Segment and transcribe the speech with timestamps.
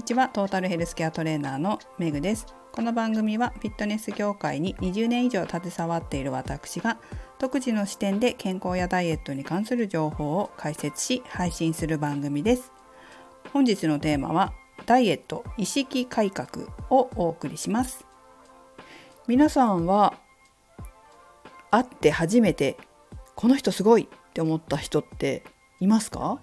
[0.00, 2.46] にちはトータルヘルスケアトレーナーのメグです。
[2.72, 6.98] この番組はフィットネス業界に20年以上携わっている私が
[7.38, 12.72] 独自の視点で健康やダイエットに関する情報を解説し配信する番組です。
[13.52, 14.54] 本日のテーマは
[14.86, 16.48] ダイエット意識改革
[16.88, 18.06] をお送りします。
[19.26, 20.14] 皆さんは
[21.70, 22.78] 会って初めて
[23.34, 25.42] この人すごいって思った人って
[25.78, 26.40] いますか？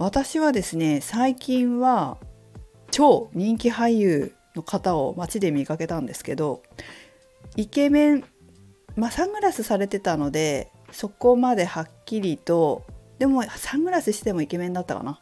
[0.00, 2.16] 私はですね最近は
[2.90, 6.62] 超人気俳優の方を街で見かけたんですけど
[7.54, 8.24] イケメン
[8.96, 12.86] まあサングラスされてたのでそこまではっきりと
[13.18, 15.20] でもサングラスしてもイケメンだったかな、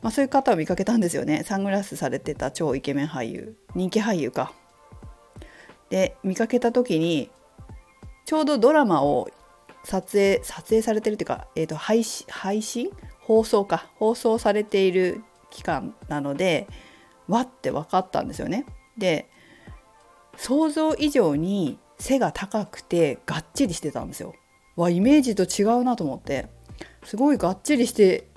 [0.00, 1.42] まあ、そういう方を見かけたんですよね。
[1.42, 3.56] サングラスされてた超イケメン俳優。
[3.74, 4.52] 人気俳優か。
[5.90, 7.30] で見かけた時に
[8.26, 9.28] ちょうどドラマを
[9.82, 12.90] 撮影撮影されてるっていうか、えーと、配配信？
[13.26, 16.66] 放送か放送されている期間なので
[17.26, 18.66] わって分かったんですよね。
[18.98, 19.28] で
[20.36, 24.34] 想像以上に背が高くてがっちりしてたんですよ。
[24.76, 26.48] わイメージと違うなと思って
[27.04, 28.28] すごいがっちりして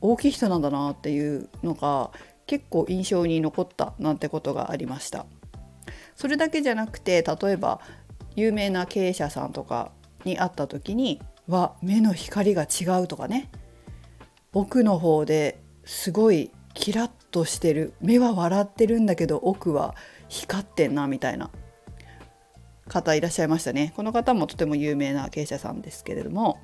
[0.00, 2.10] 大きい人なんだなっていうのが
[2.46, 5.26] 結構印象に残ったなんてことがありました。
[6.16, 7.80] それだけじゃなくて例えば
[8.34, 9.92] 有名な経営者さんとか
[10.24, 13.50] に会った時には目の光が違うとかね
[14.54, 17.94] 奥の方ですごいキラッとしてる。
[18.02, 19.94] 目は笑ってるんだけど奥は
[20.28, 21.50] 光ってんなみたいな
[22.86, 23.94] 方いらっしゃいましたね。
[23.96, 26.60] この方もとても有名な経営者さんですけれども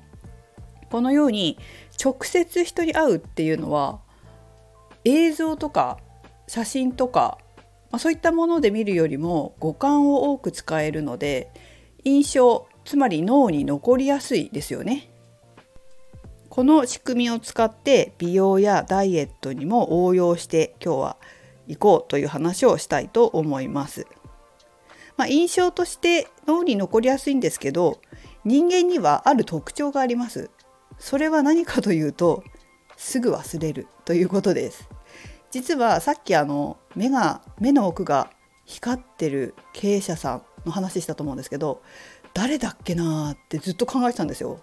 [0.91, 1.57] このように
[2.03, 3.99] 直接人に会うっていうのは
[5.03, 5.97] 映像とか
[6.47, 7.39] 写真とか、
[7.89, 11.51] まあ、そういったもので見るよりも五感を多く使えるので
[12.03, 15.09] 印象つまり脳に残りやすいですよね。
[16.49, 21.17] この仕組みを使って美容やダイエットにも応用して今日は
[21.67, 24.07] 行こうという話をしたいと思います。
[25.15, 27.99] まあ、印象として脳に残りやすいんですけど
[28.45, 30.49] 人間にはある特徴があります。
[30.97, 32.43] それは何かというと
[32.97, 34.89] すぐ忘れるということです。
[35.51, 38.31] 実はさっきあの目が目の奥が
[38.65, 41.81] 光ってる経営者さんの話したと思うんですけど
[42.33, 44.59] 誰だっけなーってずっと考えてたんですよ。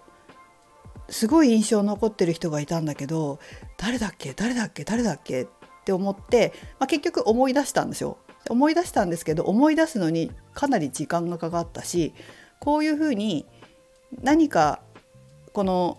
[1.09, 3.39] すごい印象残ってる人がいたんだけど
[3.77, 4.33] 誰だっけ？
[4.33, 4.83] 誰だっけ？
[4.83, 5.43] 誰だっけ？
[5.43, 5.47] っ
[5.85, 8.17] て思って、まあ、結局思い出したんですよ。
[8.49, 12.13] 思い出したんですけど思い出すのにかなり時間がかかったし
[12.59, 13.45] こういうふうに
[14.21, 14.81] 何か
[15.53, 15.97] この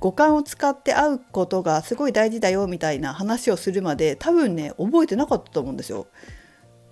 [0.00, 6.08] 五感を使って会うことがすごい大事だよみたいな話をするまで多分ね覚えてなかったと思うんですよ。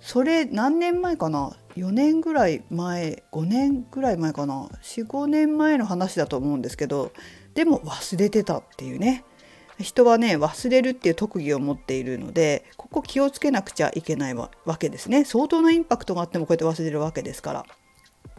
[0.05, 7.11] それ何年前かな？4年ぐらい前5年ぐらい前かな？45年前の話だと思うんですけど
[7.55, 9.25] でも忘れてたっていうね。
[9.79, 15.25] 人はね忘れるっていう特技を持っているのでここ気をつけなくちゃいけないわけですね。
[15.25, 17.65] 相当なインパクトがあってもこうやって忘れるわけですから。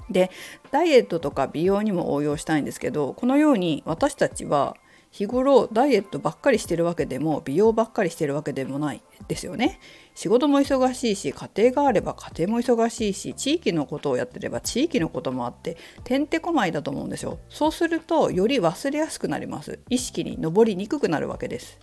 [0.08, 0.30] で
[0.70, 4.76] ダイエットとか美容にも応用したいんですけどこのように私たちは
[5.16, 9.80] 日頃ダイエットばっかりしてるわけでも美容ばっかりしてるわけでもないですよね。
[10.14, 17.38] 仕事も忙しいし家庭があれば家庭も忙しいし地域のことをやってれば地域のこともあっててんてこまいだと思うんですよ。
[17.48, 19.78] そうするとより忘れやすくなります。
[19.88, 21.78] 意識に上りにくくなるわけです。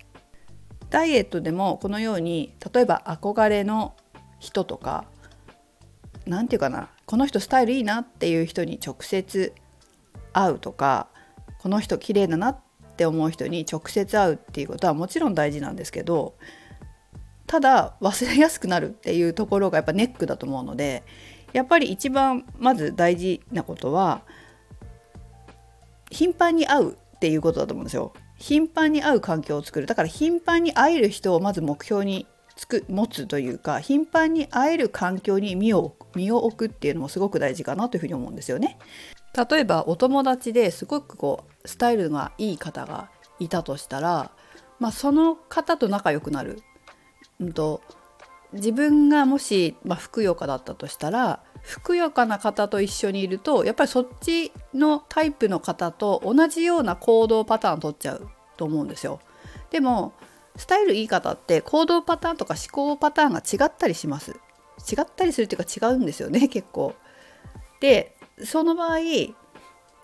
[0.92, 3.96] ダイエットでもこのように例えば憧れの
[4.38, 5.06] 人とか
[6.28, 9.54] 何て言うかなこの人スタイルいいなっていう人に直接
[10.34, 11.08] 会うとか
[11.58, 12.60] この人綺麗だなっ
[12.94, 16.36] って思う人に直接会うっていうことはもちろん大事なんですけど
[17.48, 21.04] ただ忘れやすくなるっていうところがやっぱネックだと思うので
[21.54, 24.22] やっぱり一番まず大事なことは
[26.12, 28.14] 頻繁に会うっていうことだと思うんですよ。
[28.38, 38.78] 頻繁に会う環境を作るだから頻繁に会える人をまず目標につく持つというか頻繁に会える環境に身を身を置くっていうのもすごく大事かなというふうに思うんですよね。
[39.36, 43.10] 例えばお友達ですごくこうスタイルがいい方が
[43.40, 44.32] いたとしたら、
[44.80, 46.62] まあ、その方と仲良くなる、
[47.40, 47.82] うんと、
[48.54, 59.20] 自分がもし、まあ、ふくよかだったとしたらふくよかな方と一緒にいるとやっぱりそっちのタイプの方と同じような行動パターン取っちゃうと思うんですよ。
[59.72, 60.14] でも
[60.56, 64.32] スタイルいい方って行動パターンとか思考パターンが違ったりします。
[64.32, 66.94] 違ったりするっていうか違うんですよね結構。
[67.80, 68.13] で
[68.44, 68.98] その場合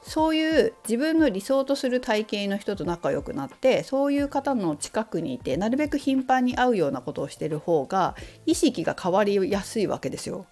[0.02, 8.16] そういう自分の理想とする体型の人と仲良くなってそういう方の近くにいてなるべく頻繁に会うようなことをしてる方が
[8.46, 10.46] 意識が変わりやすいわけですよ。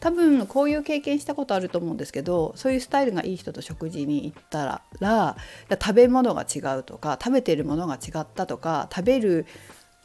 [0.00, 5.36] 多分こういう経験したことあると思うんですけどそういうスタイルがいい人と食事に行ったら
[5.70, 9.46] 食べ物が違うとか食べてるものが違ったとか食べる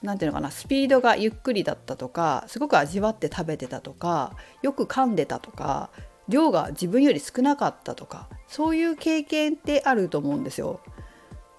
[0.02, 5.90] 何ていうのかなスピードがゆっくりだったとかすごく味わって食べてたとかよく噛んでたとか
[6.30, 10.80] 量が自分より少なかったとかそういう経験ってあると思うんですよ。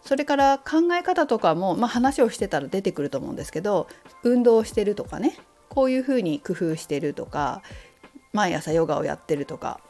[0.02, 3.87] それから考え方とかも、まあ、話をしてたら出てくると思うんですけど
[4.25, 5.37] 運動してるとかね
[5.69, 7.62] こういうふうに工夫してるとか
[8.32, 9.81] 毎朝ヨガをやってるとか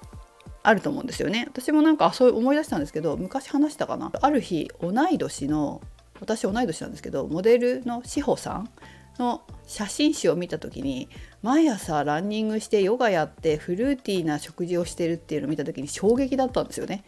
[0.62, 1.46] あると思うんですよね。
[1.48, 5.80] 私もなんかそう思い出したんですけど昔話したかなある日同い年の
[6.20, 8.70] 私同い年なんですけどモデルの志保さん
[9.18, 11.08] の写真集を見た時に
[11.42, 17.04] 毎朝ランニングしてヨガやってフルーティーな食事をしてるっていうのを見た時に衝撃だったんですよね。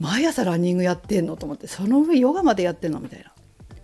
[0.00, 1.36] 毎朝ランニングやってんの？
[1.36, 2.98] と思ってその上ヨガまでやってんの？
[2.98, 3.32] みたいな。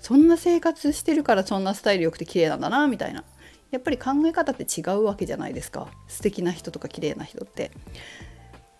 [0.00, 2.88] そんな生活してるからそんなスタイル良くて綺麗なんだな？
[2.88, 3.24] みたいな。
[3.70, 5.88] やっぱり考え方って違うわけじゃないですか。
[6.08, 7.70] 素敵な人とか綺麗な人って。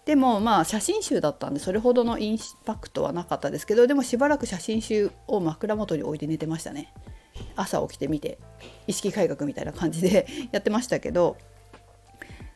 [0.05, 6.95] でもまあ写真集だったんでそれほどのインパクトはなかったですけどでもしばらく写真集を枕元に置いて寝てましたね。
[7.57, 8.39] 朝起きてみて
[8.87, 11.37] 意識改革みたいな感じで やってましたけど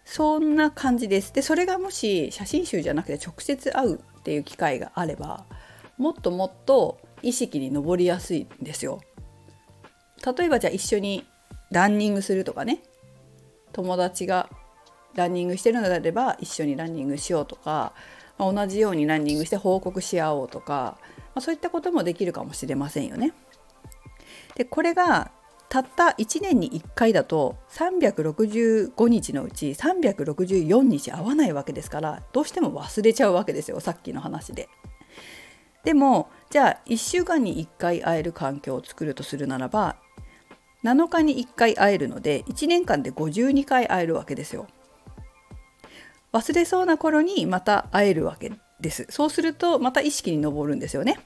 [0.04, 1.32] そんな感じです。
[1.32, 5.46] でそれがもし写真集じゃなくて直接会うっていう機会があれば
[5.96, 9.00] もっともっと意識に上りやすいんですよ。
[10.36, 11.24] 例えばじゃあ一緒に
[11.70, 12.82] ランニングするとかね。
[13.72, 14.50] 友達が
[15.14, 17.92] ランニングしてるのであれば一緒にランニングしようとか、
[18.38, 23.32] まあ、同じようにランニングして報告し合おうとか、まあ、そういったこともできるかもしれませんよね。
[24.54, 25.30] でこれが
[25.68, 34.68] たった1年に1回だと365日のうち364日合わないわけですからどうしても忘れちゃうわけですよさっきの話で。
[35.84, 39.96] でもじゃあ1週間に1回会える環境を作るとするならば
[40.84, 44.68] 7日に1回会えるので1年間で52回会えるわけですよ。
[46.32, 51.18] 忘れそうな頃にまた会えるわけですそうするとまた意識に上るんですよね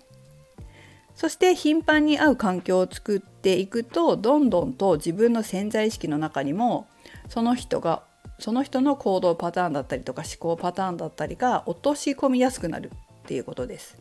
[1.16, 6.86] そして頻繁に会う環境を作っていくとどんどんと自分の潜在意識の中にも
[7.28, 8.02] その人が
[8.38, 12.92] その人の行動パターンだったりとか思考パターンだったりが落とし込みやすくなる
[13.22, 13.96] っていうことです。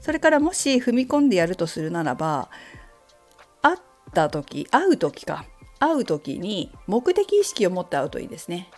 [0.00, 2.48] それからもし踏み込んでやるとするならば
[3.60, 3.78] 会っ
[4.14, 5.44] た時会う時か
[5.80, 8.70] 会う時に目的意識を持って会うといいですね。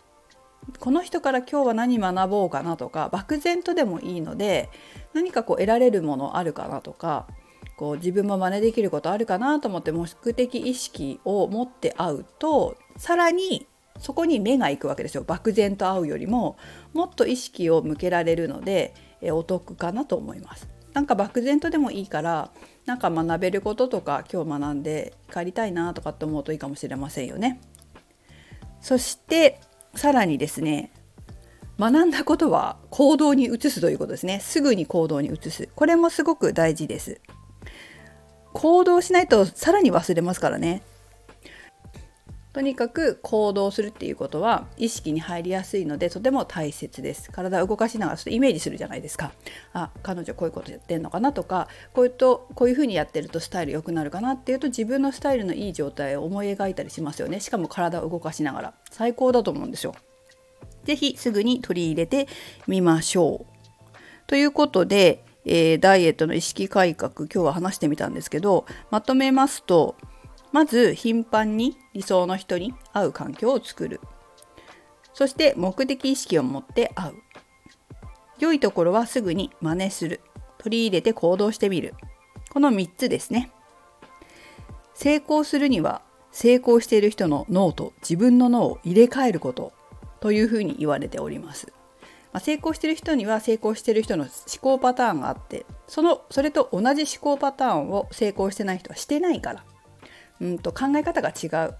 [0.78, 4.68] この人から今日は何学ぼうかなとか漠然とでもいいので
[5.14, 7.26] 何かこう得られるものあるかなとか
[7.76, 13.66] こう自分も真似できることあるかなと思って目的意識を持って会うとさらに
[13.98, 16.56] そこに目が行くわけですよ漠然と会うよりも
[16.92, 20.68] もっと意識を向けられるのでお得かなと思います。
[20.92, 22.50] なんか漠然とでもいいから
[22.84, 27.60] なんか学べることとか今日学んで帰りたいなとかって思うといいかもしれませんよね。
[28.80, 29.60] そして
[29.94, 30.92] さらにですね
[31.81, 34.38] 学んだことは行動に移すということですね。
[34.40, 35.70] すぐに行動に移す。
[35.75, 37.22] これもすごく大事です。
[38.52, 40.82] 行動しないとさらに忘れますからね。
[42.52, 47.31] とにかく行動するっていうことは意識に入りやすいのでとても大切です。
[47.31, 49.32] 体を動かしながらちょっとイメージするじゃないですか。
[49.73, 57.38] あ彼女こういうことやってんのかなとかこういうとこういうふうにやってるとスタイル良くなるかなっていうと自分のスタイルのいい状態を思い描いたりしますよね。
[57.38, 58.75] しかも体を動かしながら。
[58.91, 59.94] 最高だと思うんですよ。
[60.85, 62.26] 是非すぐに取り入れて
[62.67, 63.96] みましょう。
[64.26, 69.96] ということでえー、ダイエットの意識改革今日は話してみたんですけどまとめますと
[70.52, 74.00] まず頻繁に理想の人に会う環境を作る。
[75.12, 77.14] そして目的意識を持って会う。
[78.38, 80.20] 良いところはすぐに真似する。
[80.58, 81.94] 取り入れて行動してみる。
[82.50, 83.50] この3つですね。
[84.94, 86.02] 成功するには
[86.32, 89.72] 成功している人の脳と自分の脳を入れ替えること。
[90.20, 91.72] というふうに言われております、
[92.32, 99.64] まあ、成功している人には成功している人の思考パターンがあってそのそれと同じ思考パターンを成功してない人はしてないから。
[100.41, 101.75] うんと考え方が違う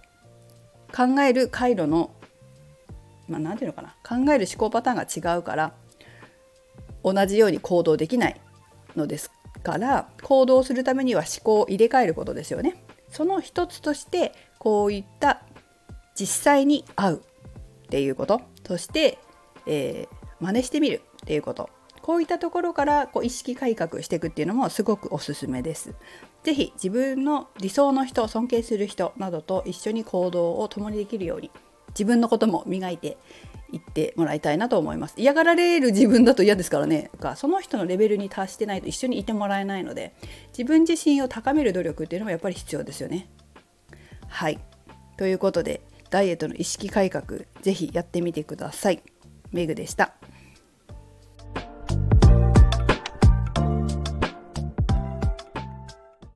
[0.95, 2.11] 考える回路の
[3.29, 5.73] まあ、て言うのかな考える思考パターンが違うから
[7.05, 8.41] 同じように行動できない
[8.97, 9.31] のです
[9.63, 12.83] から行動するためには思考を入れ替えることですよね。
[13.09, 15.43] その一つとしてこういった
[16.15, 19.19] 実際に会うっていうことそして、
[19.67, 21.71] えー、真似してみるっていうこと
[22.03, 25.95] こういったところからこう意識改革していくっていうのもすごくおすすめです。
[26.43, 31.51] 是非自分の理想の人尊敬する人などと一緒に行動を共にできるように
[31.91, 33.19] 自分のことも磨いて
[33.73, 35.15] いってもらいたいなと思います。
[35.17, 37.11] 嫌がられる自分だと嫌ですからね。
[37.37, 40.15] その人のレベルに達してないと一緒にいてもらえないので
[40.49, 43.29] 自分自身を高める努力っていうのもやっぱり必要ですよね。
[44.29, 44.59] はい。
[45.17, 49.03] ということでダイエットの意識改革是非やってみてください。
[49.53, 50.15] メグでした。